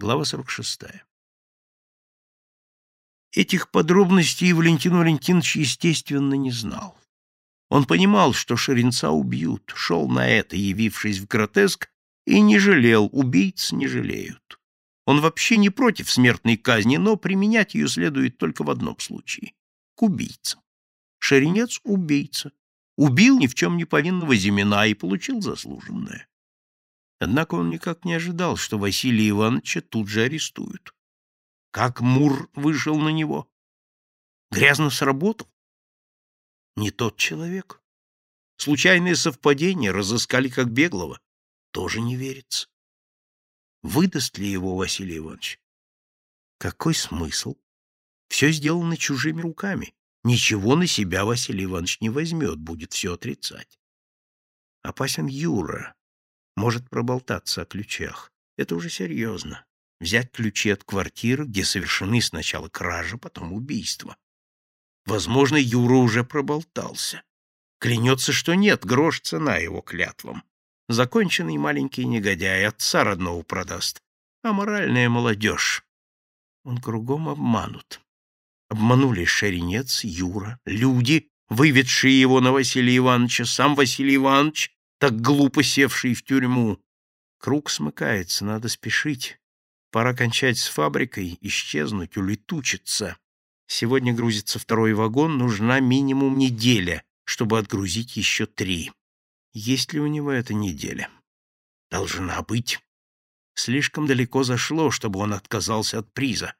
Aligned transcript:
Глава 0.00 0.24
46. 0.24 0.80
Этих 3.32 3.70
подробностей 3.70 4.50
Валентин 4.54 4.96
Валентинович, 4.96 5.56
естественно, 5.56 6.32
не 6.32 6.50
знал. 6.50 6.96
Он 7.68 7.84
понимал, 7.84 8.32
что 8.32 8.56
Шеренца 8.56 9.10
убьют, 9.10 9.70
шел 9.76 10.08
на 10.08 10.26
это, 10.26 10.56
явившись 10.56 11.18
в 11.18 11.26
гротеск, 11.26 11.90
и 12.24 12.40
не 12.40 12.58
жалел, 12.58 13.10
убийц 13.12 13.72
не 13.72 13.88
жалеют. 13.88 14.58
Он 15.04 15.20
вообще 15.20 15.58
не 15.58 15.68
против 15.68 16.10
смертной 16.10 16.56
казни, 16.56 16.96
но 16.96 17.16
применять 17.16 17.74
ее 17.74 17.86
следует 17.86 18.38
только 18.38 18.64
в 18.64 18.70
одном 18.70 18.98
случае— 19.00 19.52
к 19.96 20.02
убийцам. 20.02 20.62
Шеренец— 21.18 21.78
убийца. 21.84 22.52
Убил 22.96 23.38
ни 23.38 23.46
в 23.46 23.54
чем 23.54 23.76
не 23.76 23.84
повинного 23.84 24.34
Зимина 24.34 24.86
и 24.86 24.94
получил 24.94 25.42
заслуженное. 25.42 26.29
Однако 27.20 27.54
он 27.56 27.68
никак 27.68 28.06
не 28.06 28.14
ожидал, 28.14 28.56
что 28.56 28.78
Василия 28.78 29.28
Ивановича 29.28 29.82
тут 29.82 30.08
же 30.08 30.22
арестуют. 30.22 30.94
Как 31.70 32.00
Мур 32.00 32.50
вышел 32.54 32.98
на 32.98 33.10
него? 33.10 33.48
Грязно 34.50 34.88
сработал? 34.88 35.46
Не 36.76 36.90
тот 36.90 37.18
человек. 37.18 37.82
Случайное 38.56 39.14
совпадение 39.14 39.90
разыскали 39.90 40.48
как 40.48 40.70
беглого. 40.70 41.20
Тоже 41.72 42.00
не 42.00 42.16
верится. 42.16 42.68
Выдаст 43.82 44.38
ли 44.38 44.50
его 44.50 44.76
Василий 44.76 45.18
Иванович? 45.18 45.60
Какой 46.58 46.94
смысл? 46.94 47.56
Все 48.28 48.50
сделано 48.50 48.96
чужими 48.96 49.42
руками. 49.42 49.94
Ничего 50.24 50.74
на 50.74 50.86
себя 50.86 51.26
Василий 51.26 51.64
Иванович 51.64 52.00
не 52.00 52.08
возьмет, 52.08 52.58
будет 52.58 52.94
все 52.94 53.14
отрицать. 53.14 53.78
Опасен 54.82 55.26
Юра 55.26 55.94
может 56.56 56.88
проболтаться 56.88 57.62
о 57.62 57.64
ключах. 57.64 58.32
Это 58.56 58.76
уже 58.76 58.90
серьезно. 58.90 59.64
Взять 60.00 60.32
ключи 60.32 60.70
от 60.70 60.84
квартиры, 60.84 61.44
где 61.44 61.64
совершены 61.64 62.22
сначала 62.22 62.68
кража, 62.68 63.18
потом 63.18 63.52
убийство. 63.52 64.16
Возможно, 65.06 65.56
Юра 65.56 65.96
уже 65.96 66.24
проболтался. 66.24 67.22
Клянется, 67.78 68.32
что 68.32 68.54
нет, 68.54 68.84
грош 68.84 69.20
цена 69.20 69.56
его 69.56 69.80
клятвам. 69.80 70.44
Законченный 70.88 71.56
маленький 71.56 72.04
негодяй, 72.04 72.66
отца 72.66 73.04
родного 73.04 73.42
продаст. 73.42 74.02
А 74.42 74.52
моральная 74.52 75.08
молодежь. 75.08 75.84
Он 76.64 76.78
кругом 76.78 77.28
обманут. 77.28 78.00
Обманули 78.68 79.24
Шеренец, 79.24 80.04
Юра, 80.04 80.58
люди, 80.64 81.28
выведшие 81.48 82.20
его 82.20 82.40
на 82.40 82.52
Василия 82.52 82.98
Ивановича, 82.98 83.44
сам 83.44 83.74
Василий 83.74 84.16
Иванович, 84.16 84.72
так 85.00 85.18
глупо 85.18 85.62
севший 85.62 86.12
в 86.12 86.22
тюрьму. 86.22 86.78
Круг 87.38 87.70
смыкается, 87.70 88.44
надо 88.44 88.68
спешить. 88.68 89.40
Пора 89.90 90.12
кончать 90.12 90.58
с 90.58 90.68
фабрикой, 90.68 91.38
исчезнуть, 91.40 92.18
улетучиться. 92.18 93.16
Сегодня 93.66 94.12
грузится 94.12 94.58
второй 94.58 94.92
вагон, 94.92 95.38
нужна 95.38 95.80
минимум 95.80 96.36
неделя, 96.36 97.02
чтобы 97.24 97.58
отгрузить 97.58 98.14
еще 98.18 98.44
три. 98.44 98.92
Есть 99.54 99.94
ли 99.94 100.00
у 100.00 100.06
него 100.06 100.30
эта 100.30 100.52
неделя? 100.52 101.08
Должна 101.90 102.42
быть. 102.42 102.78
Слишком 103.54 104.06
далеко 104.06 104.44
зашло, 104.44 104.90
чтобы 104.90 105.20
он 105.20 105.32
отказался 105.32 106.00
от 106.00 106.12
приза. 106.12 106.54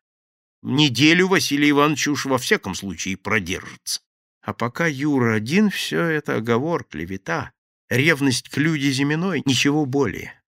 Неделю 0.62 1.28
Василий 1.28 1.70
Иванович 1.70 2.08
уж 2.08 2.24
во 2.24 2.38
всяком 2.38 2.74
случае 2.74 3.18
продержится. 3.18 4.00
А 4.40 4.54
пока 4.54 4.86
Юра 4.86 5.34
один, 5.34 5.68
все 5.68 6.04
это 6.04 6.36
оговор, 6.36 6.84
клевета 6.84 7.52
ревность 7.90 8.48
к 8.48 8.56
Люде 8.56 8.90
Зиминой, 8.90 9.42
ничего 9.44 9.84
более. 9.84 10.40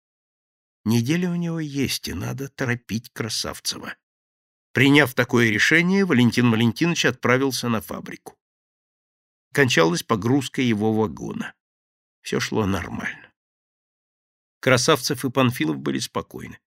Неделя 0.85 1.31
у 1.31 1.35
него 1.35 1.61
есть, 1.61 2.09
и 2.09 2.15
надо 2.15 2.49
торопить 2.49 3.11
Красавцева. 3.13 3.97
Приняв 4.73 5.13
такое 5.15 5.51
решение, 5.51 6.05
Валентин 6.05 6.51
Валентинович 6.51 7.05
отправился 7.05 7.69
на 7.69 7.83
фабрику. 7.83 8.39
Кончалась 9.53 10.03
погрузка 10.03 10.63
его 10.63 10.95
вагона. 10.95 11.55
Все 12.23 12.41
шло 12.41 12.65
нормально. 12.65 13.33
Красавцев 14.61 15.25
и 15.25 15.31
Панфилов 15.31 15.79
были 15.79 15.99
спокойны. 15.99 16.59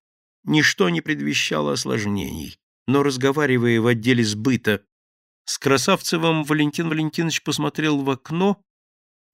Ничто 0.44 0.88
не 0.88 1.00
предвещало 1.00 1.72
осложнений, 1.72 2.60
но, 2.86 3.02
разговаривая 3.02 3.80
в 3.80 3.86
отделе 3.86 4.22
сбыта 4.22 4.86
с 5.44 5.58
Красавцевым, 5.58 6.44
Валентин 6.44 6.88
Валентинович 6.88 7.42
посмотрел 7.42 8.02
в 8.02 8.10
окно 8.10 8.62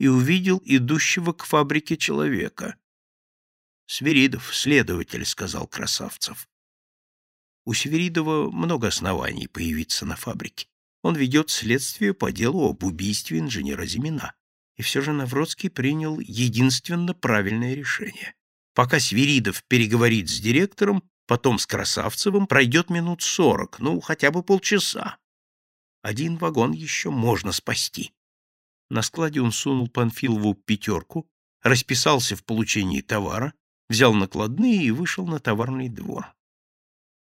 и 0.02 0.08
увидел 0.08 0.60
идущего 0.64 1.32
к 1.32 1.44
фабрике 1.44 1.96
человека. 1.96 2.74
«Свиридов, 3.86 4.52
следователь»,— 4.52 5.24
сказал 5.26 5.68
Красавцев. 5.68 6.48
У 7.64 7.72
Свиридова 7.72 8.50
много 8.50 8.88
оснований 8.88 9.46
появиться 9.46 10.04
на 10.04 10.16
фабрике. 10.16 10.66
Он 11.02 11.14
ведет 11.14 11.50
следствие 11.50 12.14
по 12.14 12.32
делу 12.32 12.68
об 12.68 12.82
убийстве 12.82 13.38
инженера 13.38 13.86
Зимина. 13.86 14.34
И 14.74 14.82
все 14.82 15.02
же 15.02 15.12
Навродский 15.12 15.70
принял 15.70 16.18
единственно 16.18 17.14
правильное 17.14 17.74
решение. 17.74 18.34
Пока 18.74 18.98
Свиридов 18.98 19.62
переговорит 19.68 20.28
с 20.28 20.40
директором, 20.40 21.04
потом 21.28 21.60
с 21.60 21.66
Красавцевым, 21.68 22.48
пройдет 22.48 22.90
минут 22.90 23.22
сорок, 23.22 23.78
ну, 23.78 24.00
хотя 24.00 24.32
бы 24.32 24.42
полчаса. 24.42 25.18
Один 26.02 26.38
вагон 26.38 26.72
еще 26.72 27.10
можно 27.10 27.52
спасти. 27.52 28.12
На 28.92 29.00
складе 29.00 29.40
он 29.40 29.52
сунул 29.52 29.88
Панфилову 29.88 30.52
пятерку, 30.52 31.26
расписался 31.62 32.36
в 32.36 32.44
получении 32.44 33.00
товара, 33.00 33.54
взял 33.88 34.12
накладные 34.12 34.82
и 34.82 34.90
вышел 34.90 35.26
на 35.26 35.40
товарный 35.40 35.88
двор. 35.88 36.34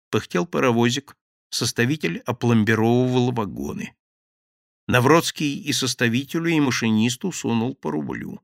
Пыхтел 0.08 0.46
паровозик, 0.46 1.14
составитель 1.50 2.20
опломбировывал 2.20 3.32
вагоны. 3.32 3.94
Навродский 4.86 5.58
и 5.58 5.74
составителю, 5.74 6.46
и 6.46 6.58
машинисту 6.58 7.30
сунул 7.32 7.74
по 7.74 7.90
рублю. 7.90 8.40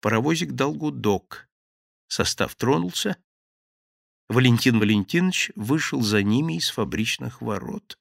Паровозик 0.00 0.54
дал 0.54 0.74
гудок. 0.74 1.48
Состав 2.08 2.56
тронулся. 2.56 3.16
Валентин 4.28 4.80
Валентинович 4.80 5.52
вышел 5.54 6.00
за 6.00 6.24
ними 6.24 6.54
из 6.54 6.68
фабричных 6.70 7.40
ворот. 7.42 7.96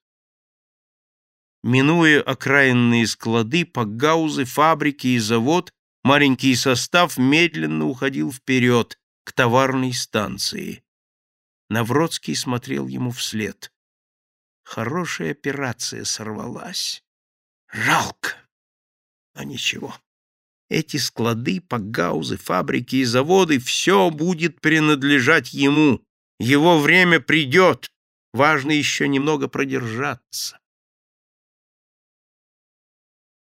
Минуя 1.68 2.22
окраинные 2.22 3.06
склады, 3.06 3.66
пакгаузы, 3.66 4.46
фабрики 4.46 5.08
и 5.08 5.20
завод, 5.20 5.74
маленький 6.02 6.56
состав 6.56 7.18
медленно 7.18 7.88
уходил 7.88 8.32
вперед, 8.32 8.98
к 9.26 9.34
товарной 9.34 9.94
станции. 9.94 10.82
Навродский 11.70 12.38
смотрел 12.38 12.88
ему 12.88 13.12
вслед. 13.12 13.74
Хорошая 14.64 15.32
операция 15.32 16.06
сорвалась. 16.06 17.04
Жалко. 17.70 18.38
А 19.34 19.44
ничего. 19.44 19.94
Эти 20.70 20.96
склады, 20.96 21.60
пакгаузы, 21.60 22.38
фабрики 22.38 22.96
и 22.96 23.04
заводы— 23.04 23.60
все 23.60 24.10
будет 24.10 24.62
принадлежать 24.62 25.52
ему. 25.52 26.02
Его 26.40 26.80
время 26.80 27.20
придет. 27.20 27.92
Важно 28.32 28.72
еще 28.72 29.10
немного 29.10 29.50
продержаться. 29.50 30.62